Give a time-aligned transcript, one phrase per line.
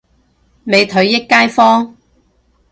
[0.63, 1.95] 美腿益街坊